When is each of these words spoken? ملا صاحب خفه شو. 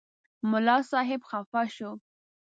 ملا 0.49 0.77
صاحب 0.91 1.21
خفه 1.29 1.63
شو. 1.75 1.91